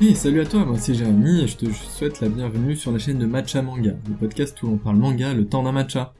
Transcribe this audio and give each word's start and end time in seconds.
Hey, 0.00 0.16
salut 0.16 0.40
à 0.40 0.44
toi, 0.44 0.64
moi 0.64 0.76
c'est 0.76 0.92
Jérémy 0.92 1.42
et 1.42 1.46
je 1.46 1.56
te 1.56 1.66
souhaite 1.66 2.20
la 2.20 2.28
bienvenue 2.28 2.74
sur 2.74 2.90
la 2.90 2.98
chaîne 2.98 3.16
de 3.16 3.26
Matcha 3.26 3.62
Manga, 3.62 3.94
le 4.08 4.14
podcast 4.16 4.60
où 4.64 4.66
on 4.66 4.76
parle 4.76 4.96
manga 4.96 5.32
le 5.32 5.46
temps 5.46 5.62
d'un 5.62 5.70
matcha. 5.70 6.14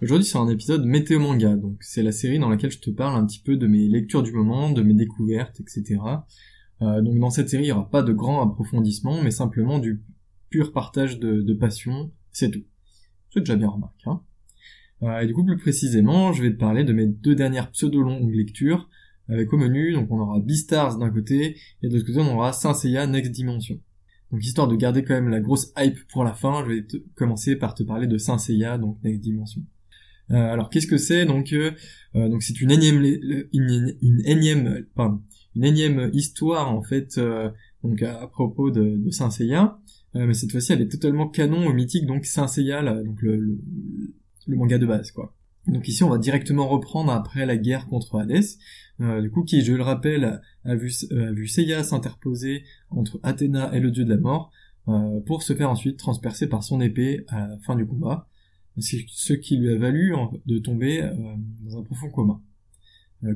Aujourd'hui 0.00 0.24
c'est 0.24 0.38
un 0.38 0.48
épisode 0.48 0.86
météo 0.86 1.18
manga, 1.18 1.56
donc 1.56 1.78
c'est 1.80 2.04
la 2.04 2.12
série 2.12 2.38
dans 2.38 2.48
laquelle 2.48 2.70
je 2.70 2.78
te 2.78 2.90
parle 2.90 3.20
un 3.20 3.26
petit 3.26 3.40
peu 3.40 3.56
de 3.56 3.66
mes 3.66 3.88
lectures 3.88 4.22
du 4.22 4.30
moment, 4.30 4.70
de 4.70 4.82
mes 4.82 4.94
découvertes, 4.94 5.60
etc. 5.60 6.00
Euh, 6.80 7.02
donc 7.02 7.18
dans 7.18 7.30
cette 7.30 7.48
série 7.48 7.64
il 7.64 7.66
n'y 7.66 7.72
aura 7.72 7.90
pas 7.90 8.02
de 8.02 8.12
grand 8.12 8.40
approfondissement, 8.40 9.20
mais 9.20 9.32
simplement 9.32 9.80
du 9.80 10.00
pur 10.48 10.72
partage 10.72 11.18
de, 11.18 11.52
passion, 11.54 12.12
c'est 12.30 12.52
tout. 12.52 12.64
C'est 13.34 13.40
déjà 13.40 13.56
bien 13.56 13.68
remarqué. 13.68 14.04
Hein 14.06 14.22
euh, 15.02 15.18
et 15.18 15.26
du 15.26 15.34
coup 15.34 15.44
plus 15.44 15.58
précisément, 15.58 16.32
je 16.32 16.44
vais 16.44 16.52
te 16.52 16.58
parler 16.58 16.84
de 16.84 16.92
mes 16.92 17.06
deux 17.06 17.34
dernières 17.34 17.72
pseudo-longues 17.72 18.32
lectures, 18.32 18.88
avec 19.28 19.52
au 19.52 19.58
menu, 19.58 19.92
donc 19.92 20.10
on 20.10 20.18
aura 20.18 20.40
Beastars 20.40 20.98
d'un 20.98 21.10
côté, 21.10 21.56
et 21.82 21.88
de 21.88 21.94
l'autre 21.94 22.06
côté 22.06 22.18
on 22.20 22.34
aura 22.34 22.52
Saint 22.52 22.74
Seiya 22.74 23.06
Next 23.06 23.32
Dimension. 23.32 23.78
Donc 24.30 24.44
histoire 24.44 24.68
de 24.68 24.76
garder 24.76 25.04
quand 25.04 25.14
même 25.14 25.28
la 25.28 25.40
grosse 25.40 25.72
hype 25.78 25.98
pour 26.12 26.24
la 26.24 26.34
fin, 26.34 26.64
je 26.64 26.72
vais 26.72 26.86
commencer 27.14 27.56
par 27.56 27.74
te 27.74 27.82
parler 27.82 28.06
de 28.06 28.18
Saint 28.18 28.38
Seiya, 28.38 28.78
donc 28.78 28.98
Next 29.02 29.20
Dimension. 29.20 29.62
Euh, 30.30 30.34
alors 30.34 30.68
qu'est-ce 30.68 30.86
que 30.86 30.98
c'est 30.98 31.24
donc 31.24 31.52
euh, 31.54 31.70
euh, 32.14 32.28
Donc 32.28 32.42
c'est 32.42 32.60
une 32.60 32.70
énième 32.70 33.02
une, 33.52 33.96
une, 34.02 34.22
énième 34.26 34.84
pardon, 34.94 35.22
une 35.56 35.64
énième 35.64 36.10
histoire 36.12 36.70
en 36.70 36.82
fait 36.82 37.18
donc 37.82 38.02
à, 38.02 38.26
propos 38.26 38.70
de, 38.70 38.96
de 38.98 39.10
Saint 39.10 39.30
Seiya, 39.30 39.78
mais 40.14 40.34
cette 40.34 40.50
fois-ci 40.52 40.72
elle 40.72 40.82
est 40.82 40.88
totalement 40.88 41.28
canon 41.28 41.66
au 41.66 41.72
mythique 41.72 42.06
donc 42.06 42.26
Saint 42.26 42.48
Seiya 42.48 42.82
donc 43.02 43.22
le, 43.22 43.36
le, 43.36 43.58
le 44.48 44.56
manga 44.56 44.78
de 44.78 44.86
base 44.86 45.10
quoi. 45.12 45.34
Donc 45.68 45.86
ici, 45.86 46.02
on 46.02 46.08
va 46.08 46.18
directement 46.18 46.66
reprendre 46.66 47.12
après 47.12 47.44
la 47.44 47.56
guerre 47.56 47.86
contre 47.86 48.18
Hades, 48.18 48.42
euh, 49.00 49.20
du 49.20 49.30
coup 49.30 49.44
qui, 49.44 49.62
je 49.62 49.74
le 49.74 49.82
rappelle, 49.82 50.40
a 50.64 50.74
vu, 50.74 50.90
euh, 51.12 51.46
Seiya 51.46 51.82
s'interposer 51.82 52.64
entre 52.90 53.20
Athéna 53.22 53.74
et 53.74 53.80
le 53.80 53.90
dieu 53.90 54.04
de 54.04 54.10
la 54.10 54.16
mort, 54.16 54.50
euh, 54.88 55.20
pour 55.26 55.42
se 55.42 55.54
faire 55.54 55.68
ensuite 55.68 55.98
transpercer 55.98 56.48
par 56.48 56.62
son 56.62 56.80
épée 56.80 57.24
à 57.28 57.48
la 57.48 57.58
fin 57.58 57.76
du 57.76 57.86
combat, 57.86 58.26
ce 58.78 59.32
qui 59.34 59.58
lui 59.58 59.70
a 59.70 59.76
valu 59.76 60.14
de 60.46 60.58
tomber 60.58 61.02
dans 61.64 61.78
un 61.78 61.82
profond 61.82 62.08
coma. 62.10 62.40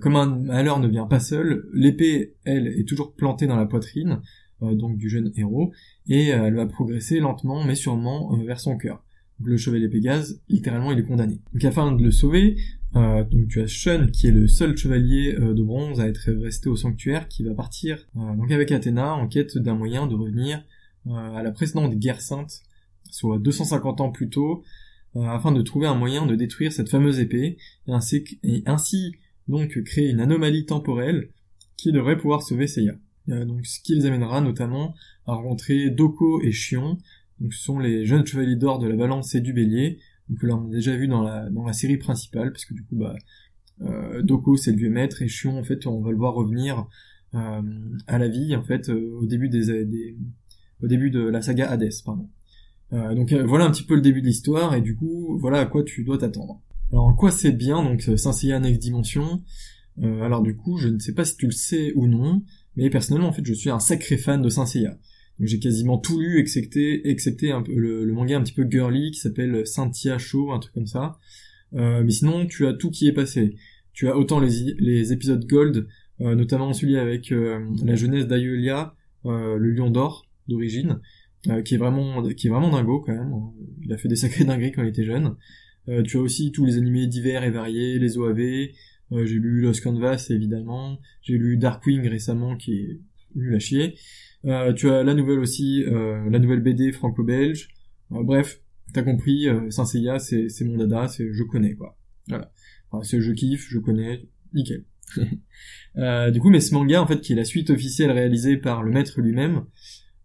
comme 0.00 0.14
un 0.14 0.26
malheur 0.26 0.78
ne 0.78 0.86
vient 0.86 1.06
pas 1.06 1.18
seul, 1.18 1.68
l'épée, 1.74 2.36
elle, 2.44 2.68
est 2.68 2.88
toujours 2.88 3.12
plantée 3.14 3.48
dans 3.48 3.56
la 3.56 3.66
poitrine, 3.66 4.20
donc 4.60 4.96
du 4.96 5.10
jeune 5.10 5.32
héros, 5.36 5.72
et 6.06 6.28
elle 6.28 6.54
va 6.54 6.66
progresser 6.66 7.18
lentement 7.18 7.64
mais 7.64 7.74
sûrement 7.74 8.36
vers 8.36 8.60
son 8.60 8.76
cœur 8.76 9.04
le 9.44 9.56
chevalier 9.56 9.88
Pégase, 9.88 10.40
littéralement 10.48 10.92
il 10.92 10.98
est 10.98 11.04
condamné. 11.04 11.40
Donc 11.52 11.64
afin 11.64 11.92
de 11.92 12.02
le 12.02 12.10
sauver, 12.10 12.56
euh, 12.94 13.24
donc 13.24 13.48
tu 13.48 13.60
as 13.60 13.66
Shun 13.66 14.08
qui 14.08 14.26
est 14.26 14.32
le 14.32 14.46
seul 14.46 14.76
chevalier 14.76 15.34
euh, 15.34 15.54
de 15.54 15.62
bronze 15.62 16.00
à 16.00 16.08
être 16.08 16.30
resté 16.30 16.68
au 16.68 16.76
sanctuaire 16.76 17.26
qui 17.28 17.42
va 17.42 17.54
partir 17.54 18.06
euh, 18.16 18.54
avec 18.54 18.70
Athéna 18.70 19.14
en 19.14 19.28
quête 19.28 19.56
d'un 19.56 19.74
moyen 19.74 20.06
de 20.06 20.14
revenir 20.14 20.62
à 21.10 21.42
la 21.42 21.50
précédente 21.50 21.96
guerre 21.96 22.20
sainte, 22.20 22.60
soit 23.10 23.40
250 23.40 24.00
ans 24.00 24.12
plus 24.12 24.28
tôt, 24.28 24.62
afin 25.16 25.50
de 25.50 25.60
trouver 25.60 25.88
un 25.88 25.96
moyen 25.96 26.26
de 26.26 26.36
détruire 26.36 26.72
cette 26.72 26.88
fameuse 26.88 27.18
épée 27.18 27.58
et 27.88 27.92
ainsi, 27.92 28.22
et 28.44 28.62
ainsi 28.66 29.16
donc 29.48 29.82
créer 29.82 30.10
une 30.10 30.20
anomalie 30.20 30.64
temporelle 30.64 31.30
qui 31.76 31.90
devrait 31.90 32.16
pouvoir 32.16 32.42
sauver 32.42 32.68
Seiya. 32.68 32.92
donc 33.26 33.66
ce 33.66 33.80
qui 33.80 33.96
les 33.96 34.06
amènera 34.06 34.40
notamment 34.40 34.94
à 35.26 35.34
rencontrer 35.34 35.90
Doko 35.90 36.40
et 36.40 36.52
Shion, 36.52 36.98
donc 37.42 37.52
ce 37.52 37.62
sont 37.62 37.78
les 37.78 38.06
jeunes 38.06 38.24
chevaliers 38.24 38.56
d'or 38.56 38.78
de 38.78 38.86
la 38.86 38.94
balance 38.94 39.34
et 39.34 39.40
du 39.40 39.52
bélier, 39.52 39.98
donc 40.28 40.42
là 40.44 40.56
on 40.56 40.68
a 40.68 40.70
déjà 40.70 40.96
vu 40.96 41.08
dans 41.08 41.22
la, 41.22 41.72
série 41.72 41.98
principale, 41.98 42.52
parce 42.52 42.64
que 42.64 42.72
du 42.72 42.84
coup 42.84 42.96
bah 42.96 43.16
euh, 43.82 44.22
Doko 44.22 44.56
c'est 44.56 44.70
le 44.70 44.78
vieux 44.78 44.90
maître 44.90 45.22
et 45.22 45.28
Chion 45.28 45.58
en 45.58 45.64
fait 45.64 45.86
on 45.86 46.00
va 46.00 46.10
le 46.12 46.16
voir 46.16 46.34
revenir 46.34 46.86
euh, 47.34 47.62
à 48.06 48.18
la 48.18 48.28
vie 48.28 48.54
en 48.54 48.62
fait 48.62 48.90
euh, 48.90 49.18
au 49.18 49.26
début 49.26 49.48
des, 49.48 50.14
au 50.82 50.86
début 50.86 51.10
de 51.10 51.20
la 51.20 51.42
saga 51.42 51.70
Hades 51.70 51.90
pardon. 52.04 52.28
Euh, 52.92 53.14
donc 53.14 53.32
voilà 53.32 53.64
un 53.64 53.70
petit 53.70 53.84
peu 53.84 53.94
le 53.94 54.02
début 54.02 54.20
de 54.20 54.26
l'histoire 54.26 54.74
et 54.74 54.82
du 54.82 54.94
coup 54.94 55.38
voilà 55.40 55.60
à 55.60 55.66
quoi 55.66 55.82
tu 55.82 56.04
dois 56.04 56.18
t'attendre. 56.18 56.60
Alors 56.92 57.06
en 57.06 57.14
quoi 57.14 57.30
c'est 57.30 57.52
bien 57.52 57.82
donc 57.82 58.02
Saint 58.16 58.32
Seiya 58.32 58.60
Next 58.60 58.80
Dimension 58.80 59.42
Alors 60.00 60.42
du 60.42 60.56
coup 60.56 60.76
je 60.76 60.88
ne 60.88 60.98
sais 60.98 61.14
pas 61.14 61.24
si 61.24 61.36
tu 61.36 61.46
le 61.46 61.52
sais 61.52 61.92
ou 61.94 62.06
non, 62.06 62.42
mais 62.76 62.90
personnellement 62.90 63.28
en 63.28 63.32
fait 63.32 63.44
je 63.44 63.54
suis 63.54 63.70
un 63.70 63.80
sacré 63.80 64.18
fan 64.18 64.42
de 64.42 64.48
Saint 64.48 64.66
Seiya 64.66 64.98
j'ai 65.46 65.58
quasiment 65.58 65.98
tout 65.98 66.20
lu, 66.20 66.38
excepté, 66.38 67.08
excepté 67.08 67.50
un 67.50 67.62
peu 67.62 67.74
le, 67.74 68.06
manga 68.12 68.36
un 68.36 68.42
petit 68.42 68.52
peu 68.52 68.66
girly 68.68 69.10
qui 69.10 69.18
s'appelle 69.18 69.66
Cynthia 69.66 70.18
Show, 70.18 70.52
un 70.52 70.58
truc 70.58 70.72
comme 70.74 70.86
ça. 70.86 71.18
Euh, 71.74 72.02
mais 72.04 72.10
sinon, 72.10 72.46
tu 72.46 72.66
as 72.66 72.74
tout 72.74 72.90
qui 72.90 73.08
est 73.08 73.12
passé. 73.12 73.56
Tu 73.92 74.08
as 74.08 74.16
autant 74.16 74.40
les, 74.40 74.74
les 74.78 75.12
épisodes 75.12 75.44
Gold, 75.46 75.86
euh, 76.20 76.34
notamment 76.34 76.72
celui 76.72 76.96
avec 76.96 77.32
euh, 77.32 77.60
la 77.84 77.94
jeunesse 77.94 78.26
d'Ayelia, 78.26 78.94
le 79.24 79.70
lion 79.70 79.90
d'or 79.90 80.26
d'origine, 80.48 80.98
qui 81.64 81.74
est 81.74 81.78
vraiment 81.78 82.22
qui 82.34 82.48
est 82.48 82.50
vraiment 82.50 82.70
dingo 82.70 83.00
quand 83.00 83.12
même. 83.12 83.32
Il 83.84 83.92
a 83.92 83.96
fait 83.96 84.08
des 84.08 84.16
sacrés 84.16 84.44
dingueries 84.44 84.72
quand 84.72 84.82
il 84.82 84.88
était 84.88 85.04
jeune. 85.04 85.36
tu 86.04 86.16
as 86.16 86.20
aussi 86.20 86.50
tous 86.50 86.64
les 86.64 86.76
animés 86.76 87.06
divers 87.06 87.44
et 87.44 87.50
variés, 87.50 88.00
les 88.00 88.18
OAV. 88.18 88.38
j'ai 89.12 89.38
lu 89.38 89.60
Lost 89.60 89.80
Canvas 89.84 90.26
évidemment. 90.30 90.98
J'ai 91.22 91.38
lu 91.38 91.56
Darkwing 91.56 92.08
récemment 92.08 92.56
qui 92.56 92.74
est 92.74 93.00
nul 93.36 93.54
à 93.54 93.60
chier. 93.60 93.94
Euh, 94.44 94.72
tu 94.72 94.90
as 94.90 95.02
la 95.02 95.14
nouvelle 95.14 95.38
aussi, 95.38 95.84
euh, 95.84 96.28
la 96.30 96.38
nouvelle 96.38 96.60
BD 96.60 96.92
franco-belge. 96.92 97.68
Euh, 98.12 98.22
bref, 98.22 98.60
t'as 98.92 99.02
compris, 99.02 99.46
Saint 99.70 99.84
Seiya, 99.84 100.18
c'est, 100.18 100.48
mon 100.62 100.76
dada, 100.76 101.08
c'est 101.08 101.32
je 101.32 101.42
connais 101.44 101.74
quoi. 101.74 101.98
Voilà. 102.28 102.52
Enfin, 102.90 103.04
c'est 103.04 103.20
je 103.20 103.32
kiffe, 103.32 103.68
je 103.68 103.78
connais, 103.78 104.28
nickel. 104.52 104.84
du 105.16 106.40
coup, 106.40 106.50
mais 106.50 106.60
ce 106.60 106.74
manga 106.74 107.02
en 107.02 107.06
fait, 107.06 107.20
qui 107.20 107.32
est 107.32 107.36
la 107.36 107.44
suite 107.44 107.70
officielle 107.70 108.10
réalisée 108.10 108.56
par 108.56 108.82
le 108.82 108.90
maître 108.90 109.20
lui-même, 109.20 109.64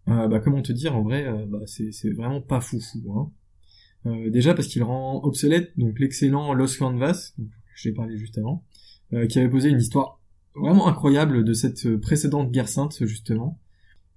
bah 0.06 0.40
comment 0.42 0.62
te 0.62 0.72
dire, 0.72 0.96
en 0.96 1.02
vrai, 1.02 1.26
bah, 1.48 1.60
c'est, 1.66 2.10
vraiment 2.10 2.40
pas 2.40 2.60
foufou. 2.60 3.12
Hein. 3.12 3.32
Euh, 4.06 4.30
déjà 4.30 4.54
parce 4.54 4.68
qu'il 4.68 4.82
rend 4.82 5.20
obsolète 5.24 5.72
donc 5.76 5.98
l'excellent 5.98 6.52
Lost 6.54 6.78
Canvas, 6.78 7.32
donc, 7.36 7.48
j'ai 7.74 7.92
parlé 7.92 8.16
juste 8.16 8.38
avant, 8.38 8.64
euh, 9.12 9.26
qui 9.26 9.38
avait 9.38 9.50
posé 9.50 9.68
une 9.68 9.78
histoire 9.78 10.20
vraiment 10.54 10.88
incroyable 10.88 11.44
de 11.44 11.52
cette 11.52 11.96
précédente 11.96 12.50
guerre 12.50 12.68
sainte 12.68 13.04
justement, 13.06 13.60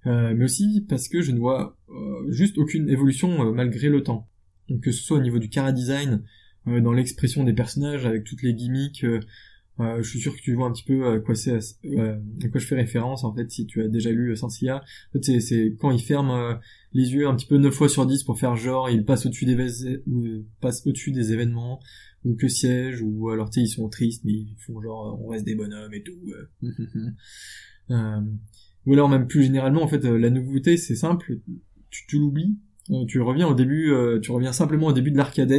euh, 0.06 0.34
mais 0.36 0.44
aussi 0.44 0.84
parce 0.88 1.08
que 1.08 1.22
je 1.22 1.32
ne 1.32 1.38
vois 1.38 1.76
euh, 1.90 2.30
juste 2.30 2.58
aucune 2.58 2.88
évolution 2.88 3.46
euh, 3.46 3.52
malgré 3.52 3.88
le 3.88 4.02
temps. 4.02 4.28
Donc 4.68 4.80
que 4.82 4.92
ce 4.92 5.02
soit 5.02 5.18
au 5.18 5.22
niveau 5.22 5.38
du 5.38 5.48
cara 5.48 5.72
design, 5.72 6.22
dans 6.64 6.92
l'expression 6.92 7.42
des 7.42 7.52
personnages, 7.52 8.06
avec 8.06 8.22
toutes 8.22 8.42
les 8.42 8.54
gimmicks, 8.54 9.04
je 9.04 10.02
suis 10.02 10.20
sûr 10.20 10.32
que 10.32 10.40
tu 10.40 10.54
vois 10.54 10.68
un 10.68 10.72
petit 10.72 10.84
peu 10.84 11.08
à 11.08 11.18
quoi 11.18 11.34
c'est, 11.34 11.56
à 11.56 12.48
quoi 12.48 12.60
je 12.60 12.66
fais 12.66 12.76
référence 12.76 13.24
en 13.24 13.34
fait 13.34 13.50
si 13.50 13.66
tu 13.66 13.82
as 13.82 13.88
déjà 13.88 14.12
lu 14.12 14.36
Sensia. 14.36 14.76
En 14.76 15.18
fait, 15.18 15.40
c'est, 15.40 15.76
quand 15.80 15.90
il 15.90 16.00
ferme 16.00 16.60
les 16.92 17.14
yeux 17.14 17.26
un 17.26 17.34
petit 17.34 17.46
peu 17.46 17.58
9 17.58 17.74
fois 17.74 17.88
sur 17.88 18.06
10 18.06 18.22
pour 18.22 18.38
faire 18.38 18.54
genre 18.54 18.88
il 18.88 19.04
passe 19.04 19.26
au-dessus 19.26 19.44
des 19.44 20.02
ou 20.06 20.44
passe 20.60 20.86
au-dessus 20.86 21.10
des 21.10 21.32
événements 21.32 21.80
ou 22.24 22.36
que 22.36 22.46
siège 22.46 23.02
ou 23.02 23.30
alors 23.30 23.50
tu 23.50 23.58
sais 23.58 23.66
ils 23.66 23.68
sont 23.68 23.88
tristes 23.88 24.22
mais 24.24 24.32
ils 24.32 24.56
font 24.64 24.80
genre 24.80 25.20
on 25.20 25.26
reste 25.26 25.44
des 25.44 25.56
bonhommes 25.56 25.92
et 25.92 26.04
tout. 26.04 26.20
euh, 28.86 28.90
ou 28.90 28.92
alors 28.92 29.08
même 29.08 29.26
plus 29.26 29.44
généralement, 29.44 29.82
en 29.82 29.88
fait, 29.88 30.04
euh, 30.04 30.18
la 30.18 30.30
nouveauté, 30.30 30.76
c'est 30.76 30.94
simple, 30.94 31.38
tu, 31.90 32.06
tu 32.06 32.18
l'oublies, 32.18 32.56
euh, 32.90 33.04
tu 33.06 33.20
reviens 33.20 33.48
au 33.48 33.54
début, 33.54 33.92
euh, 33.92 34.20
tu 34.20 34.30
reviens 34.30 34.52
simplement 34.52 34.88
au 34.88 34.92
début 34.92 35.10
de 35.10 35.16
l'Arcades, 35.16 35.52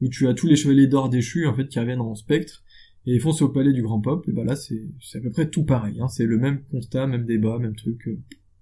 où 0.00 0.08
tu 0.08 0.28
as 0.28 0.34
tous 0.34 0.46
les 0.46 0.56
chevaliers 0.56 0.86
d'or 0.86 1.08
déchus, 1.08 1.46
en 1.46 1.54
fait, 1.54 1.68
qui 1.68 1.78
reviennent 1.78 2.00
en 2.00 2.14
spectre, 2.14 2.62
et 3.06 3.14
ils 3.14 3.20
foncent 3.20 3.42
au 3.42 3.48
palais 3.48 3.72
du 3.72 3.82
Grand 3.82 4.00
Pop, 4.00 4.26
et 4.28 4.32
bah 4.32 4.44
là, 4.44 4.56
c'est 4.56 4.80
à 5.14 5.20
peu 5.20 5.30
près 5.30 5.48
tout 5.48 5.64
pareil, 5.64 6.00
hein, 6.00 6.08
c'est 6.08 6.26
le 6.26 6.38
même 6.38 6.62
constat, 6.70 7.06
même 7.06 7.26
débat, 7.26 7.58
même 7.58 7.76
truc, 7.76 8.08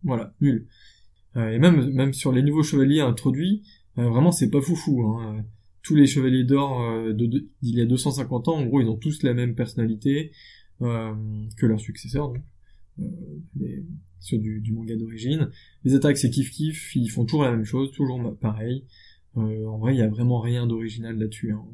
voilà, 0.02 0.34
nul. 0.40 0.66
et 1.36 1.58
même, 1.58 1.90
même 1.90 2.12
sur 2.12 2.32
les 2.32 2.42
nouveaux 2.42 2.64
chevaliers 2.64 3.00
introduits, 3.00 3.62
vraiment, 3.96 4.32
c'est 4.32 4.50
pas 4.50 4.60
foufou, 4.60 5.02
hein. 5.06 5.44
tous 5.82 5.94
les 5.94 6.06
chevaliers 6.06 6.44
d'or 6.44 7.12
d'il 7.14 7.46
y 7.62 7.80
a 7.80 7.86
250 7.86 8.48
ans, 8.48 8.56
en 8.56 8.66
gros, 8.66 8.80
ils 8.80 8.88
ont 8.88 8.96
tous 8.96 9.22
la 9.22 9.32
même 9.32 9.54
personnalité 9.54 10.32
que 10.80 11.66
leurs 11.66 11.80
successeurs, 11.80 12.28
donc. 12.28 12.42
Euh, 13.00 13.04
les, 13.56 13.84
ceux 14.20 14.38
du, 14.38 14.72
manga 14.72 14.96
d'origine. 14.96 15.50
Les 15.84 15.94
attaques 15.94 16.18
c'est 16.18 16.30
kiff 16.30 16.50
kiff, 16.50 16.94
ils 16.94 17.08
font 17.08 17.24
toujours 17.24 17.44
la 17.44 17.50
même 17.50 17.64
chose, 17.64 17.92
toujours 17.92 18.36
pareil. 18.38 18.84
Euh, 19.36 19.66
en 19.66 19.78
vrai, 19.78 19.94
il 19.94 19.98
y 19.98 20.02
a 20.02 20.08
vraiment 20.08 20.40
rien 20.40 20.66
d'original 20.66 21.18
là-dessus. 21.18 21.52
Hein. 21.52 21.64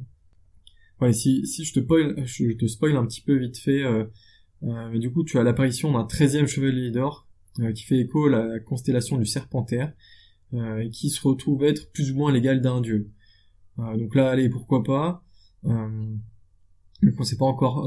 Ouais, 1.00 1.12
si, 1.12 1.46
si 1.46 1.64
je 1.64 1.72
te 1.72 1.80
spoil, 1.80 2.24
je 2.26 2.52
te 2.52 2.66
spoil 2.66 2.96
un 2.96 3.06
petit 3.06 3.20
peu 3.20 3.36
vite 3.36 3.58
fait, 3.58 3.84
euh, 3.84 4.04
euh, 4.64 4.98
du 4.98 5.12
coup, 5.12 5.22
tu 5.22 5.38
as 5.38 5.44
l'apparition 5.44 5.92
d'un 5.92 6.04
13 6.04 6.46
chevalier 6.46 6.90
d'or 6.90 7.28
euh, 7.60 7.72
qui 7.72 7.84
fait 7.84 7.98
écho 7.98 8.26
à 8.26 8.30
la 8.30 8.60
constellation 8.60 9.16
du 9.16 9.26
Serpentaire 9.26 9.92
et 10.52 10.88
qui 10.88 11.10
se 11.10 11.20
retrouve 11.20 11.62
être 11.64 11.92
plus 11.92 12.10
ou 12.10 12.16
moins 12.16 12.32
l'égal 12.32 12.62
d'un 12.62 12.80
dieu. 12.80 13.10
donc 13.76 14.14
là, 14.14 14.30
allez, 14.30 14.48
pourquoi 14.48 14.82
pas? 14.82 15.22
donc 15.62 17.14
on 17.18 17.22
sait 17.22 17.36
pas 17.36 17.44
encore 17.44 17.86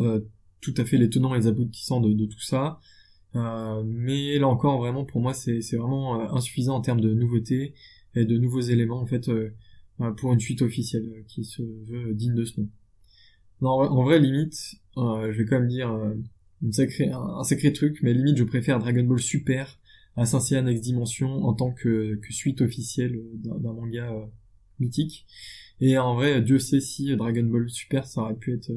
tout 0.59 0.73
à 0.77 0.85
fait 0.85 0.97
les 0.97 1.09
tenants 1.09 1.33
et 1.33 1.39
les 1.39 1.47
aboutissants 1.47 2.01
de, 2.01 2.13
de 2.13 2.25
tout 2.27 2.39
ça. 2.39 2.79
Euh, 3.35 3.83
mais 3.85 4.37
là 4.37 4.47
encore, 4.47 4.79
vraiment, 4.79 5.05
pour 5.05 5.21
moi, 5.21 5.33
c'est 5.33 5.61
vraiment 5.73 6.21
euh, 6.21 6.27
insuffisant 6.31 6.75
en 6.75 6.81
termes 6.81 7.01
de 7.01 7.13
nouveautés 7.13 7.73
et 8.15 8.25
de 8.25 8.37
nouveaux 8.37 8.61
éléments, 8.61 8.99
en 8.99 9.05
fait, 9.05 9.29
euh, 9.29 9.51
pour 10.17 10.33
une 10.33 10.39
suite 10.39 10.61
officielle 10.61 11.23
qui 11.27 11.45
se 11.45 11.61
veut 11.61 12.13
digne 12.13 12.35
de 12.35 12.45
ce 12.45 12.59
nom. 12.59 12.69
Non, 13.61 13.69
en 13.69 14.03
vrai, 14.03 14.19
limite, 14.19 14.75
je 14.97 15.37
vais 15.37 15.45
quand 15.45 15.59
même 15.59 15.69
dire 15.69 15.89
un, 15.89 16.15
sacré 17.43 17.73
truc, 17.73 17.99
mais 18.01 18.13
limite, 18.13 18.37
je 18.37 18.43
préfère 18.43 18.79
Dragon 18.79 19.03
Ball 19.03 19.19
Super 19.19 19.79
à 20.17 20.25
Saint 20.25 20.61
Next 20.63 20.83
Dimension 20.83 21.45
en 21.45 21.53
tant 21.53 21.71
que, 21.71 22.15
que 22.15 22.33
suite 22.33 22.61
officielle 22.61 23.21
d'un 23.35 23.73
manga 23.73 24.11
mythique. 24.79 25.27
Et 25.79 25.97
en 25.99 26.15
vrai, 26.15 26.41
Dieu 26.41 26.57
sait 26.57 26.81
si 26.81 27.15
Dragon 27.15 27.43
Ball 27.43 27.69
Super 27.69 28.07
ça 28.07 28.21
aurait 28.21 28.35
pu 28.35 28.55
être 28.55 28.71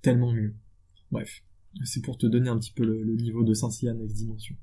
tellement 0.00 0.32
mieux. 0.32 0.54
Bref, 1.10 1.42
c'est 1.84 2.02
pour 2.02 2.18
te 2.18 2.26
donner 2.26 2.48
un 2.48 2.58
petit 2.58 2.72
peu 2.72 2.84
le, 2.84 3.16
niveau 3.16 3.44
de 3.44 3.54
Saint 3.54 3.68
Next 3.68 4.16
Dimension. 4.16 4.56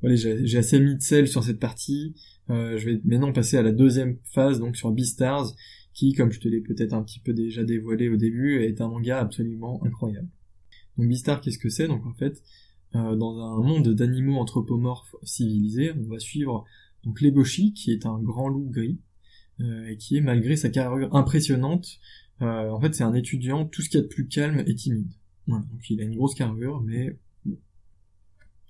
Voilà, 0.00 0.16
j'ai 0.16 0.58
assez 0.58 0.80
mis 0.80 0.96
de 0.96 1.02
sel 1.02 1.28
sur 1.28 1.44
cette 1.44 1.60
partie. 1.60 2.14
Euh, 2.48 2.78
je 2.78 2.86
vais 2.88 3.00
maintenant 3.04 3.32
passer 3.32 3.56
à 3.58 3.62
la 3.62 3.72
deuxième 3.72 4.18
phase, 4.24 4.58
donc 4.58 4.76
sur 4.76 4.90
Beastars, 4.92 5.52
qui, 5.92 6.14
comme 6.14 6.30
je 6.32 6.40
te 6.40 6.48
l'ai 6.48 6.60
peut-être 6.60 6.94
un 6.94 7.02
petit 7.02 7.20
peu 7.20 7.34
déjà 7.34 7.64
dévoilé 7.64 8.08
au 8.08 8.16
début, 8.16 8.62
est 8.62 8.80
un 8.80 8.88
manga 8.88 9.18
absolument 9.18 9.84
incroyable. 9.84 10.28
Donc 10.96 11.08
Beastars, 11.08 11.40
qu'est-ce 11.40 11.58
que 11.58 11.68
c'est? 11.68 11.86
Donc 11.86 12.06
en 12.06 12.14
fait, 12.14 12.42
euh, 12.94 13.14
dans 13.14 13.38
un 13.38 13.62
monde 13.62 13.88
d'animaux 13.88 14.38
anthropomorphes 14.38 15.14
civilisés, 15.22 15.92
on 15.92 16.08
va 16.08 16.18
suivre 16.18 16.64
donc 17.04 17.20
Legoshi, 17.20 17.74
qui 17.74 17.92
est 17.92 18.06
un 18.06 18.18
grand 18.18 18.48
loup 18.48 18.70
gris, 18.70 19.00
euh, 19.60 19.88
et 19.88 19.98
qui 19.98 20.16
est, 20.16 20.22
malgré 20.22 20.56
sa 20.56 20.70
carrure 20.70 21.14
impressionnante, 21.14 21.98
en 22.40 22.80
fait 22.80 22.94
c'est 22.94 23.04
un 23.04 23.12
étudiant 23.12 23.66
tout 23.66 23.82
ce 23.82 23.90
qu'il 23.90 24.00
y 24.00 24.02
a 24.02 24.02
de 24.02 24.08
plus 24.08 24.26
calme 24.26 24.64
et 24.66 24.74
timide. 24.74 25.12
Donc 25.58 25.90
il 25.90 26.00
a 26.00 26.04
une 26.04 26.16
grosse 26.16 26.34
carrure, 26.34 26.80
mais 26.82 27.18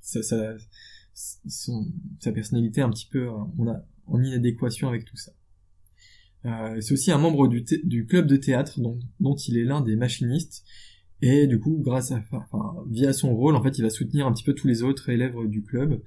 sa 0.01 0.57
personnalité 2.33 2.81
un 2.81 2.91
petit 2.91 3.07
peu 3.07 3.29
on 3.59 3.69
a, 3.69 3.85
en 4.07 4.23
inadéquation 4.23 4.89
avec 4.89 5.05
tout 5.05 5.17
ça. 5.17 5.33
Euh, 6.47 6.81
c'est 6.81 6.95
aussi 6.95 7.13
un 7.13 7.19
membre 7.19 7.49
du, 7.49 8.07
club 8.07 8.27
de 8.27 8.37
théâtre 8.37 8.81
dont, 8.81 9.35
il 9.35 9.59
est 9.59 9.65
l'un 9.65 9.81
des 9.81 9.97
machinistes. 9.97 10.65
Et 11.23 11.47
du 11.47 11.61
coup 11.61 11.79
grâce 11.85 12.13
à 12.13 12.23
enfin, 12.33 12.75
via 12.89 13.13
son 13.13 13.37
rôle 13.37 13.55
en 13.55 13.63
fait 13.63 13.77
il 13.77 13.83
va 13.83 13.91
soutenir 13.91 14.27
un 14.27 14.33
petit 14.33 14.43
peu 14.43 14.55
tous 14.55 14.67
les 14.67 14.83
autres 14.83 15.11
élèves 15.11 15.37
du 15.47 15.63
club. 15.63 16.03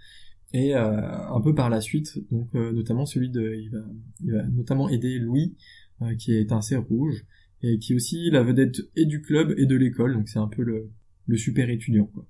Et 0.54 0.76
euh, 0.76 1.28
un 1.30 1.42
peu 1.42 1.54
par 1.54 1.70
la 1.70 1.82
suite 1.82 2.20
donc 2.32 2.50
euh, 2.56 2.72
notamment 2.72 3.06
celui 3.06 3.30
de 3.30 3.56
il 3.56 3.70
va, 3.70 3.80
il 4.24 4.32
va 4.34 4.44
notamment 4.44 4.90
aider 4.90 5.20
Louis 5.20 5.56
euh, 6.02 6.16
qui 6.16 6.34
est 6.34 6.52
un 6.52 6.62
cerf 6.62 6.84
rouge 6.84 7.26
et 7.64 7.80
qui 7.80 7.94
est 7.94 7.96
aussi 7.96 8.30
la 8.30 8.44
vedette 8.44 8.82
et 8.96 9.06
du 9.06 9.22
club 9.22 9.54
et 9.58 9.66
de 9.66 9.76
l'école 9.76 10.14
donc 10.14 10.30
c'est 10.30 10.40
un 10.40 10.48
peu 10.48 10.64
le, 10.64 10.92
le 11.26 11.38
super 11.38 11.70
étudiant 11.70 12.06
quoi 12.06 12.28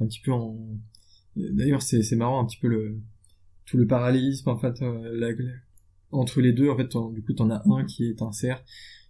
un 0.00 0.06
petit 0.06 0.20
peu 0.20 0.32
en 0.32 0.78
D'ailleurs, 1.38 1.82
c'est 1.82 2.16
marrant 2.16 2.42
un 2.42 2.46
petit 2.46 2.58
peu 2.58 2.68
le 2.68 3.00
tout 3.64 3.76
le 3.76 3.86
parallélisme 3.86 4.48
en 4.48 4.56
fait 4.56 4.80
euh, 4.82 5.32
entre 6.10 6.40
les 6.40 6.52
deux. 6.52 6.68
En 6.68 6.76
fait, 6.76 6.90
du 7.12 7.22
coup, 7.22 7.32
t'en 7.32 7.50
as 7.50 7.62
un 7.68 7.84
qui 7.84 8.04
est 8.04 8.22
un 8.22 8.32
cerf, 8.32 8.62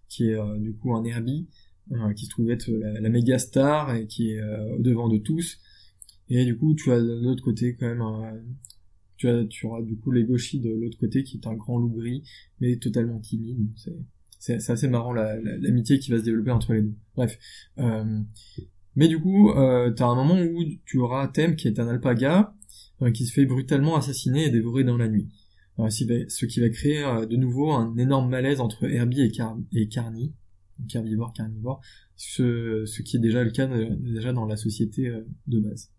qui 0.09 0.29
est 0.29 0.35
euh, 0.35 0.59
du 0.59 0.75
coup 0.75 0.95
un 0.95 1.05
Herbie, 1.05 1.49
euh, 1.93 2.13
qui 2.13 2.27
se 2.27 2.31
trouve 2.31 2.51
être 2.51 2.71
la, 2.71 3.09
méga 3.09 3.39
star 3.39 3.95
et 3.95 4.07
qui 4.07 4.33
est 4.33 4.43
au 4.77 4.83
devant 4.83 5.09
de 5.09 5.19
tous. 5.19 5.59
Et 6.29 6.45
du 6.45 6.57
coup, 6.57 6.75
tu 6.75 6.93
as 6.93 7.01
de 7.01 7.21
l'autre 7.23 7.43
côté 7.43 7.77
quand 7.77 7.87
même 7.87 8.03
tu 9.17 9.29
as 9.29 9.45
tu 9.47 9.67
auras 9.67 9.83
du 9.83 9.97
coup 9.97 10.13
les 10.13 10.23
gauchis 10.23 10.61
de 10.61 10.71
l'autre 10.71 10.97
côté 10.99 11.25
qui 11.25 11.39
est 11.39 11.47
un 11.49 11.55
grand 11.55 11.77
loup 11.77 11.89
gris 11.89 12.23
mais 12.61 12.77
totalement 12.77 13.19
timide 13.19 13.69
c'est 13.75 13.97
c'est 14.39 14.71
assez 14.71 14.89
marrant 14.89 15.13
l'amitié 15.13 15.99
qui 15.99 16.11
va 16.11 16.19
se 16.19 16.25
développer 16.25 16.51
entre 16.51 16.73
les 16.73 16.83
deux 16.83 16.95
bref 17.15 17.39
euh, 17.79 18.21
mais 18.99 19.07
du 19.07 19.21
coup, 19.21 19.51
euh, 19.51 19.93
t'as 19.93 20.07
un 20.07 20.17
moment 20.17 20.35
où 20.35 20.65
tu 20.85 20.99
auras 20.99 21.29
Thème 21.29 21.55
qui 21.55 21.69
est 21.69 21.79
un 21.79 21.87
alpaga 21.87 22.53
euh, 23.01 23.13
qui 23.13 23.27
se 23.27 23.33
fait 23.33 23.47
brutalement 23.47 23.95
assassiner 23.95 24.47
et 24.47 24.51
dévorer 24.51 24.83
dans 24.83 24.97
la 24.97 25.07
nuit. 25.07 25.29
Euh, 25.79 25.89
ce 25.89 26.47
qui 26.47 26.59
va 26.59 26.69
créer 26.69 27.05
de 27.31 27.37
nouveau 27.37 27.71
un 27.71 27.97
énorme 27.97 28.29
malaise 28.29 28.61
entre 28.61 28.91
Herbie 28.91 29.21
et, 29.21 29.31
Car 29.31 29.57
et 29.73 29.87
Carny, 29.87 30.35
herbivore, 30.93 31.33
carnivore, 31.33 31.81
ce, 32.17 32.87
ce 32.87 33.03
qui 33.03 33.19
est 33.19 33.21
déjà 33.21 33.45
le 33.45 33.53
cas 33.53 33.69
déjà 33.69 34.33
dans 34.33 34.47
la 34.47 34.57
société 34.57 35.09
de 35.47 35.61
base. 35.61 35.93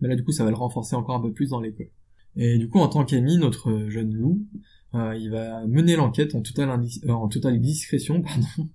Mais 0.00 0.06
là, 0.06 0.14
du 0.14 0.22
coup, 0.22 0.30
ça 0.30 0.44
va 0.44 0.50
le 0.50 0.56
renforcer 0.56 0.94
encore 0.94 1.16
un 1.16 1.20
peu 1.20 1.32
plus 1.32 1.48
dans 1.48 1.60
l'école. 1.60 1.90
Et 2.36 2.58
du 2.58 2.68
coup, 2.68 2.78
en 2.78 2.88
tant 2.88 3.04
qu'ami, 3.04 3.38
notre 3.38 3.88
jeune 3.88 4.14
loup, 4.14 4.46
il 4.94 5.30
va 5.30 5.66
mener 5.66 5.96
l'enquête 5.96 6.34
en 6.34 6.42
totale, 6.42 6.70
en 7.08 7.28
totale 7.28 7.60
discrétion, 7.60 8.22
pardon, 8.22 8.70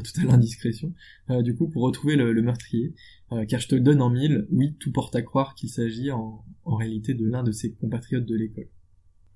totale 0.00 0.30
indiscrétion, 0.30 0.92
euh, 1.30 1.42
du 1.42 1.54
coup, 1.54 1.68
pour 1.68 1.82
retrouver 1.82 2.16
le, 2.16 2.42
meurtrier, 2.42 2.94
euh, 3.32 3.44
car 3.46 3.60
je 3.60 3.68
te 3.68 3.74
le 3.74 3.80
donne 3.80 4.02
en 4.02 4.10
mille, 4.10 4.46
oui, 4.50 4.74
tout 4.78 4.92
porte 4.92 5.14
à 5.16 5.22
croire 5.22 5.54
qu'il 5.54 5.70
s'agit 5.70 6.10
en, 6.10 6.44
réalité 6.64 7.14
de 7.14 7.24
l'un 7.26 7.42
de 7.42 7.52
ses 7.52 7.72
compatriotes 7.72 8.26
de 8.26 8.34
l'école. 8.34 8.68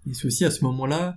Et 0.06 0.12
aussi 0.24 0.44
à 0.44 0.50
ce 0.50 0.64
moment-là, 0.64 1.16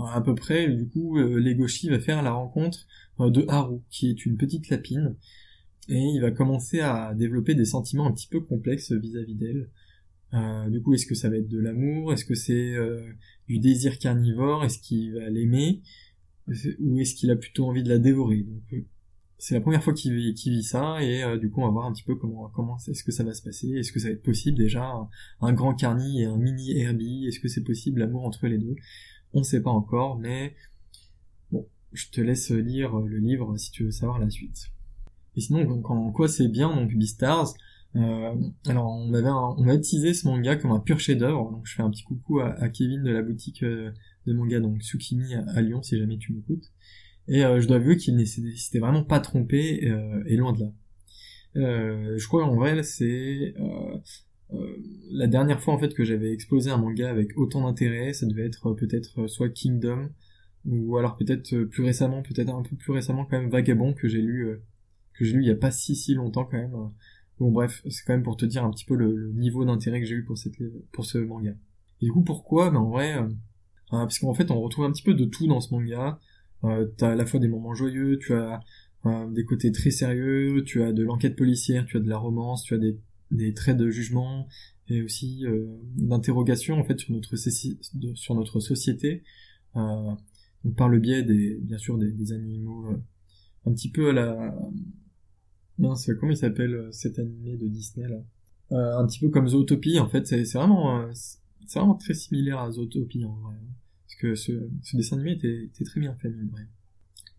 euh, 0.00 0.04
à 0.04 0.20
peu 0.20 0.34
près, 0.34 0.68
du 0.68 0.88
coup, 0.88 1.16
Legoshi 1.18 1.88
va 1.88 2.00
faire 2.00 2.22
la 2.22 2.32
rencontre 2.32 2.86
de 3.18 3.44
Haru, 3.48 3.80
qui 3.90 4.10
est 4.10 4.26
une 4.26 4.36
petite 4.36 4.68
lapine, 4.68 5.16
et 5.88 5.98
il 5.98 6.20
va 6.20 6.30
commencer 6.30 6.80
à 6.80 7.14
développer 7.14 7.54
des 7.54 7.66
sentiments 7.66 8.06
un 8.06 8.12
petit 8.12 8.26
peu 8.26 8.40
complexes 8.40 8.92
vis-à-vis 8.92 9.34
d'elle. 9.34 9.68
Du 10.70 10.82
coup, 10.82 10.94
est-ce 10.94 11.06
que 11.06 11.14
ça 11.14 11.28
va 11.28 11.36
être 11.36 11.48
de 11.48 11.58
l'amour? 11.58 12.12
Est-ce 12.12 12.24
que 12.24 12.34
c'est 12.34 12.74
du 13.48 13.58
désir 13.58 13.98
carnivore? 13.98 14.64
Est-ce 14.64 14.78
qu'il 14.78 15.14
va 15.14 15.28
l'aimer? 15.30 15.82
Ou 16.46 17.00
est-ce 17.00 17.14
qu'il 17.14 17.30
a 17.30 17.36
plutôt 17.36 17.66
envie 17.66 17.82
de 17.82 17.88
la 17.88 17.98
dévorer? 17.98 18.42
Donc 18.42 18.62
euh, 18.72 18.84
c'est 19.38 19.54
la 19.54 19.60
première 19.60 19.82
fois 19.82 19.94
qu'il 19.94 20.14
vit, 20.14 20.62
ça 20.62 21.02
et 21.02 21.22
euh, 21.22 21.38
du 21.38 21.50
coup 21.50 21.60
on 21.60 21.66
va 21.66 21.70
voir 21.70 21.86
un 21.86 21.92
petit 21.92 22.02
peu 22.02 22.14
comment 22.16 22.48
comment 22.50 22.76
est-ce 22.88 23.02
que 23.02 23.12
ça 23.12 23.24
va 23.24 23.32
se 23.32 23.42
passer? 23.42 23.68
Est-ce 23.70 23.92
que 23.92 24.00
ça 24.00 24.08
va 24.08 24.14
être 24.14 24.22
possible? 24.22 24.58
Déjà 24.58 25.08
un, 25.40 25.52
grand 25.52 25.74
carni 25.74 26.22
et 26.22 26.24
un 26.26 26.36
mini 26.36 26.78
Herbie 26.78 27.26
est-ce 27.26 27.40
que 27.40 27.48
c'est 27.48 27.64
possible? 27.64 28.00
L'amour 28.00 28.24
entre 28.24 28.46
les 28.46 28.58
deux? 28.58 28.76
On 29.32 29.40
ne 29.40 29.44
sait 29.44 29.62
pas 29.62 29.70
encore 29.70 30.18
mais 30.18 30.54
bon 31.50 31.66
je 31.92 32.08
te 32.08 32.20
laisse 32.20 32.50
lire 32.50 32.96
le 32.98 33.18
livre 33.18 33.56
si 33.56 33.70
tu 33.70 33.84
veux 33.84 33.90
savoir 33.90 34.18
la 34.18 34.30
suite. 34.30 34.70
Et 35.36 35.40
sinon 35.40 35.82
en 35.84 36.12
quoi 36.12 36.28
c'est 36.28 36.48
bien 36.48 36.74
donc 36.74 36.94
Beastars 36.94 37.54
euh, 37.96 38.34
alors 38.66 38.86
on 38.86 39.14
avait 39.14 39.28
on 39.28 39.62
m'a 39.62 39.74
utilisé 39.74 40.14
ce 40.14 40.26
manga 40.26 40.56
comme 40.56 40.72
un 40.72 40.80
pur 40.80 40.98
chef-d'œuvre 40.98 41.52
donc 41.52 41.64
je 41.64 41.74
fais 41.76 41.82
un 41.82 41.90
petit 41.90 42.02
coucou 42.02 42.40
à, 42.40 42.68
Kevin 42.68 43.04
de 43.04 43.10
la 43.10 43.22
boutique 43.22 43.62
euh, 43.62 43.92
de 44.26 44.32
manga 44.32 44.58
donc 44.58 44.80
Tsukimi 44.80 45.34
à, 45.34 45.60
Lyon 45.62 45.82
si 45.82 45.98
jamais 45.98 46.18
tu 46.18 46.32
m'écoutes. 46.32 46.72
Et 47.28 47.44
euh, 47.44 47.60
je 47.60 47.68
dois 47.68 47.76
avouer 47.76 47.96
qu'il 47.96 48.16
n'était 48.16 48.78
vraiment 48.78 49.04
pas 49.04 49.20
trompé 49.20 49.88
euh, 49.88 50.22
et 50.26 50.36
loin 50.36 50.52
de 50.52 50.60
là. 50.60 50.72
Euh, 51.56 52.18
je 52.18 52.26
crois 52.26 52.44
en 52.44 52.56
vrai 52.56 52.82
c'est 52.82 53.54
la 55.10 55.26
dernière 55.26 55.60
fois 55.60 55.74
en 55.74 55.78
fait 55.78 55.94
que 55.94 56.04
j'avais 56.04 56.32
exposé 56.32 56.70
un 56.70 56.76
manga 56.76 57.08
avec 57.08 57.36
autant 57.36 57.62
d'intérêt 57.62 58.12
ça 58.12 58.26
devait 58.26 58.44
être 58.46 58.72
peut-être 58.72 59.26
soit 59.28 59.48
Kingdom 59.48 60.10
ou 60.64 60.96
alors 60.96 61.16
peut-être 61.16 61.64
plus 61.64 61.84
récemment 61.84 62.22
peut-être 62.22 62.50
un 62.50 62.62
peu 62.62 62.76
plus 62.76 62.92
récemment 62.92 63.24
quand 63.24 63.40
même 63.40 63.50
Vagabond 63.50 63.94
que 63.94 64.08
j'ai 64.08 64.20
lu 64.20 64.60
que 65.14 65.24
j'ai 65.24 65.32
lu 65.32 65.42
il 65.42 65.48
y 65.48 65.50
a 65.50 65.56
pas 65.56 65.70
si 65.70 65.96
si 65.96 66.14
longtemps 66.14 66.44
quand 66.44 66.58
même 66.58 66.76
bon 67.38 67.50
bref 67.50 67.82
c'est 67.88 68.04
quand 68.06 68.12
même 68.12 68.22
pour 68.22 68.36
te 68.36 68.46
dire 68.46 68.64
un 68.64 68.70
petit 68.70 68.84
peu 68.84 68.94
le, 68.94 69.32
niveau 69.32 69.64
d'intérêt 69.64 70.00
que 70.00 70.06
j'ai 70.06 70.16
eu 70.16 70.24
pour 70.24 70.38
cette 70.38 70.54
pour 70.92 71.04
ce 71.04 71.18
manga. 71.18 71.54
Et 72.00 72.06
du 72.06 72.12
coup 72.12 72.22
pourquoi? 72.22 72.70
Ben 72.70 72.78
en 72.78 72.90
vrai 72.90 73.16
Hein, 73.90 74.06
parce 74.06 74.18
qu'en 74.18 74.34
fait 74.34 74.50
on 74.50 74.60
retrouve 74.60 74.84
un 74.84 74.92
petit 74.92 75.02
peu 75.02 75.14
de 75.14 75.24
tout 75.24 75.46
dans 75.46 75.60
ce 75.60 75.72
manga. 75.72 76.18
Euh, 76.64 76.86
t'as 76.96 77.12
à 77.12 77.14
la 77.14 77.26
fois 77.26 77.40
des 77.40 77.48
moments 77.48 77.74
joyeux, 77.74 78.18
tu 78.18 78.34
as 78.34 78.60
euh, 79.06 79.30
des 79.30 79.44
côtés 79.44 79.70
très 79.70 79.90
sérieux, 79.90 80.64
tu 80.64 80.82
as 80.82 80.92
de 80.92 81.02
l'enquête 81.02 81.36
policière, 81.36 81.84
tu 81.86 81.98
as 81.98 82.00
de 82.00 82.08
la 82.08 82.18
romance, 82.18 82.64
tu 82.64 82.74
as 82.74 82.78
des, 82.78 82.98
des 83.30 83.52
traits 83.52 83.76
de 83.76 83.90
jugement 83.90 84.48
et 84.88 85.02
aussi 85.02 85.44
euh, 85.46 85.66
d'interrogation 85.96 86.78
en 86.78 86.84
fait 86.84 86.98
sur 86.98 87.12
notre 87.12 87.36
sur 87.36 88.34
notre 88.34 88.60
société. 88.60 89.22
Euh, 89.76 90.14
par 90.76 90.88
le 90.88 90.98
biais 90.98 91.22
des 91.22 91.58
bien 91.60 91.78
sûr 91.78 91.98
des, 91.98 92.10
des 92.10 92.32
animaux 92.32 92.86
euh, 92.86 92.96
un 93.66 93.72
petit 93.72 93.90
peu 93.90 94.10
à 94.10 94.12
la 94.12 94.58
mince 95.78 96.10
comment 96.20 96.32
il 96.32 96.36
s'appelle 96.36 96.74
euh, 96.74 96.92
cet 96.92 97.18
animé 97.18 97.56
de 97.56 97.68
Disney 97.68 98.08
là? 98.08 98.20
Un 98.70 99.06
petit 99.06 99.20
peu 99.20 99.28
comme 99.28 99.46
Zootopie 99.46 100.00
en 100.00 100.08
fait 100.08 100.26
c'est 100.26 100.42
vraiment 100.54 101.08
c'est 101.12 101.78
vraiment 101.78 101.94
très 101.94 102.14
similaire 102.14 102.58
à 102.58 102.72
Zootopie 102.72 103.24
en 103.24 103.34
vrai 103.34 103.56
parce 104.14 104.20
que 104.20 104.34
ce, 104.34 104.96
dessin 104.96 105.16
animé 105.16 105.32
était, 105.32 105.64
était, 105.64 105.84
très 105.84 106.00
bien 106.00 106.14
fait, 106.14 106.28
vrai. 106.28 106.66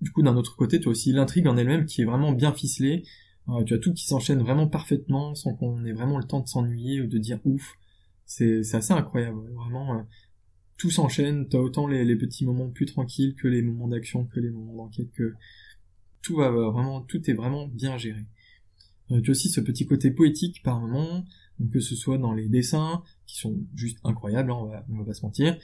Du 0.01 0.11
coup, 0.11 0.21
d'un 0.21 0.35
autre 0.35 0.55
côté, 0.55 0.79
tu 0.79 0.87
aussi 0.87 1.13
l'intrigue 1.13 1.47
en 1.47 1.57
elle-même 1.57 1.85
qui 1.85 2.01
est 2.01 2.05
vraiment 2.05 2.31
bien 2.31 2.53
ficelée. 2.53 3.03
Euh, 3.49 3.63
tu 3.63 3.73
as 3.73 3.77
tout 3.77 3.93
qui 3.93 4.05
s'enchaîne 4.05 4.39
vraiment 4.39 4.67
parfaitement 4.67 5.35
sans 5.35 5.53
qu'on 5.53 5.85
ait 5.85 5.93
vraiment 5.93 6.17
le 6.17 6.25
temps 6.25 6.41
de 6.41 6.47
s'ennuyer 6.47 7.01
ou 7.01 7.07
de 7.07 7.17
dire 7.17 7.39
ouf. 7.45 7.75
C'est 8.25 8.59
assez 8.73 8.93
incroyable, 8.93 9.39
vraiment. 9.53 9.99
Euh, 9.99 10.01
tout 10.77 10.91
s'enchaîne, 10.91 11.47
t'as 11.47 11.59
autant 11.59 11.87
les, 11.87 12.03
les, 12.03 12.17
petits 12.17 12.43
moments 12.43 12.69
plus 12.69 12.85
tranquilles 12.85 13.35
que 13.35 13.47
les 13.47 13.61
moments 13.61 13.87
d'action, 13.87 14.25
que 14.25 14.41
les 14.41 14.49
moments 14.49 14.75
d'enquête, 14.75 15.09
que 15.13 15.33
tout 16.25 16.37
va 16.37 16.49
vraiment, 16.49 17.01
tout 17.01 17.29
est 17.29 17.33
vraiment 17.33 17.67
bien 17.67 17.97
géré. 17.97 18.25
Euh, 19.11 19.21
tu 19.21 19.29
as 19.29 19.31
aussi 19.31 19.49
ce 19.49 19.61
petit 19.61 19.85
côté 19.85 20.09
poétique 20.09 20.63
par 20.63 20.79
moment, 20.79 21.23
que 21.71 21.79
ce 21.79 21.95
soit 21.95 22.17
dans 22.17 22.33
les 22.33 22.49
dessins, 22.49 23.03
qui 23.27 23.37
sont 23.37 23.55
juste 23.75 23.99
incroyables, 24.03 24.51
hein, 24.51 24.57
on, 24.59 24.65
va, 24.65 24.85
on 24.89 24.97
va 24.97 25.05
pas 25.05 25.13
se 25.13 25.21
mentir, 25.21 25.57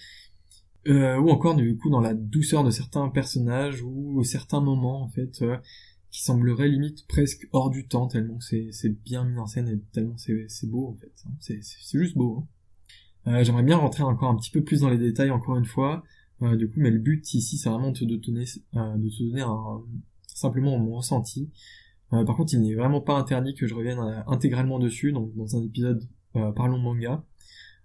euh, 0.87 1.17
ou 1.17 1.29
encore 1.29 1.55
du 1.55 1.77
coup 1.77 1.89
dans 1.89 1.99
la 1.99 2.15
douceur 2.15 2.63
de 2.63 2.71
certains 2.71 3.07
personnages 3.09 3.83
ou 3.83 4.23
certains 4.23 4.61
moments 4.61 5.03
en 5.03 5.09
fait 5.09 5.43
euh, 5.43 5.57
qui 6.09 6.23
sembleraient 6.23 6.69
limite 6.69 7.05
presque 7.07 7.47
hors 7.51 7.69
du 7.69 7.87
temps 7.87 8.07
tellement 8.07 8.39
c'est 8.39 8.71
bien 9.03 9.23
mis 9.23 9.37
en 9.37 9.45
scène 9.45 9.69
et 9.69 9.79
tellement 9.91 10.17
c'est 10.17 10.67
beau 10.67 10.87
en 10.87 10.95
fait 10.95 11.13
hein. 11.27 11.31
c'est 11.39 11.99
juste 11.99 12.17
beau 12.17 12.47
hein. 13.27 13.31
euh, 13.31 13.43
j'aimerais 13.43 13.61
bien 13.61 13.77
rentrer 13.77 14.01
encore 14.01 14.29
un 14.29 14.35
petit 14.35 14.49
peu 14.49 14.63
plus 14.63 14.81
dans 14.81 14.89
les 14.89 14.97
détails 14.97 15.29
encore 15.29 15.55
une 15.55 15.65
fois 15.65 16.03
euh, 16.41 16.55
du 16.55 16.67
coup 16.67 16.79
mais 16.79 16.89
le 16.89 16.97
but 16.99 17.31
ici 17.35 17.59
c'est 17.59 17.69
vraiment 17.69 17.91
de 17.91 17.99
te 17.99 18.05
donner 18.05 18.45
de 18.45 19.09
te 19.09 19.23
donner 19.23 19.41
un, 19.41 19.83
simplement 20.41 20.77
mon 20.77 20.95
ressenti 20.97 21.49
par 22.09 22.35
contre 22.35 22.53
il 22.53 22.61
n'est 22.61 22.75
vraiment 22.75 22.99
pas 22.99 23.17
interdit 23.17 23.53
que 23.53 23.67
je 23.67 23.73
revienne 23.73 23.99
intégralement 24.27 24.79
dessus 24.79 25.13
donc 25.13 25.33
dans 25.35 25.55
un 25.55 25.63
épisode 25.63 26.03
parlons 26.55 26.77
manga 26.77 27.23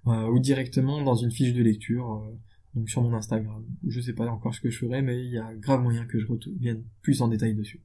ou 0.07 0.39
directement 0.39 1.03
dans 1.03 1.17
une 1.17 1.33
fiche 1.33 1.53
de 1.53 1.63
lecture, 1.63 2.23
donc 2.75 2.89
sur 2.89 3.03
mon 3.03 3.13
Instagram. 3.13 3.65
Je 3.89 4.01
sais 4.01 4.13
pas 4.13 4.27
encore 4.27 4.55
ce 4.55 4.61
que 4.61 4.71
je 4.71 4.79
ferai, 4.79 5.03
mais 5.03 5.25
il 5.25 5.33
y 5.33 5.39
a 5.39 5.53
grave 5.55 5.83
moyen 5.83 6.05
que 6.07 6.21
je 6.21 6.27
revienne 6.27 6.85
plus 7.03 7.23
en 7.23 7.29
détail 7.29 7.55
dessus. 7.55 7.81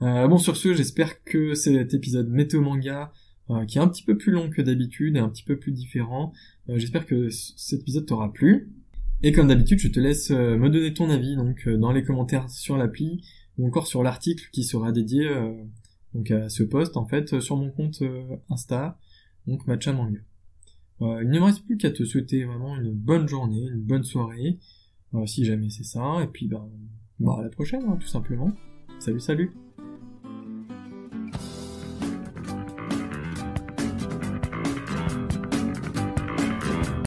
bon, 0.00 0.38
sur 0.38 0.56
ce, 0.56 0.72
j'espère 0.72 1.22
que 1.24 1.54
cet 1.54 1.92
épisode 1.92 2.30
météo 2.30 2.62
manga 2.62 3.12
qui 3.68 3.78
est 3.78 3.80
un 3.80 3.88
petit 3.88 4.04
peu 4.04 4.16
plus 4.16 4.32
long 4.32 4.48
que 4.48 4.62
d'habitude 4.62 5.16
et 5.16 5.20
un 5.20 5.28
petit 5.28 5.44
peu 5.44 5.58
plus 5.58 5.72
différent. 5.72 6.32
J'espère 6.68 7.06
que 7.06 7.28
cet 7.30 7.80
épisode 7.80 8.06
t'aura 8.06 8.32
plu. 8.32 8.70
Et 9.22 9.32
comme 9.32 9.48
d'habitude, 9.48 9.78
je 9.78 9.88
te 9.88 10.00
laisse 10.00 10.32
euh, 10.32 10.56
me 10.56 10.68
donner 10.68 10.92
ton 10.92 11.08
avis 11.08 11.36
donc 11.36 11.68
euh, 11.68 11.76
dans 11.76 11.92
les 11.92 12.02
commentaires 12.02 12.50
sur 12.50 12.76
l'appli 12.76 13.24
encore 13.66 13.86
sur 13.86 14.02
l'article 14.02 14.48
qui 14.52 14.64
sera 14.64 14.92
dédié 14.92 15.28
euh, 15.28 15.52
donc 16.14 16.30
à 16.30 16.48
ce 16.48 16.62
post 16.62 16.96
en 16.96 17.06
fait 17.06 17.40
sur 17.40 17.56
mon 17.56 17.70
compte 17.70 18.02
Insta, 18.50 18.98
donc 19.46 19.66
Matcha 19.66 19.92
Manga. 19.92 20.20
il 21.00 21.28
ne 21.28 21.38
me 21.38 21.44
reste 21.44 21.64
plus 21.64 21.76
qu'à 21.78 21.90
te 21.90 22.04
souhaiter 22.04 22.44
vraiment 22.44 22.76
une 22.76 22.92
bonne 22.92 23.26
journée, 23.26 23.62
une 23.72 23.80
bonne 23.80 24.04
soirée, 24.04 24.58
si 25.24 25.44
jamais 25.46 25.70
c'est 25.70 25.84
ça, 25.84 26.22
et 26.22 26.26
puis 26.26 26.48
ben, 26.48 26.68
bah, 27.18 27.36
à 27.38 27.42
la 27.42 27.48
prochaine, 27.48 27.84
hein, 27.88 27.96
tout 27.98 28.08
simplement. 28.08 28.52
Salut, 28.98 29.20
salut 29.20 29.52